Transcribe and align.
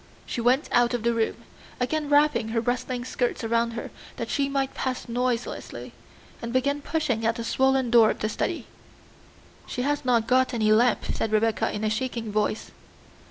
She 0.25 0.41
went 0.41 0.67
out 0.71 0.95
of 0.95 1.03
the 1.03 1.13
room, 1.13 1.35
again 1.79 2.09
wrapping 2.09 2.47
her 2.47 2.59
rustling 2.59 3.05
skirts 3.05 3.43
round 3.43 3.91
that 4.17 4.31
she 4.31 4.49
might 4.49 4.73
pass 4.73 5.07
noiselessly, 5.07 5.93
and 6.41 6.51
began 6.51 6.81
pushing 6.81 7.23
at 7.23 7.35
the 7.35 7.43
swollen 7.43 7.91
door 7.91 8.09
of 8.09 8.17
the 8.17 8.27
study. 8.27 8.65
"She 9.67 9.83
has 9.83 10.03
not 10.03 10.25
got 10.25 10.55
any 10.55 10.71
lamp," 10.71 11.03
said 11.13 11.31
Rebecca 11.31 11.71
in 11.71 11.83
a 11.83 11.89
shaking 11.91 12.31
voice. 12.31 12.71